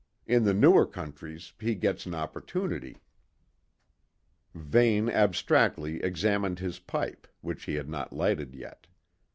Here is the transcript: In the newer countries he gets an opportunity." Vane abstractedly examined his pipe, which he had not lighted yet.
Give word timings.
In 0.25 0.45
the 0.45 0.53
newer 0.55 0.87
countries 0.87 1.53
he 1.59 1.75
gets 1.75 2.07
an 2.07 2.15
opportunity." 2.15 3.03
Vane 4.55 5.07
abstractedly 5.09 6.01
examined 6.03 6.57
his 6.57 6.79
pipe, 6.79 7.27
which 7.41 7.65
he 7.65 7.75
had 7.75 7.87
not 7.87 8.11
lighted 8.11 8.55
yet. 8.55 8.87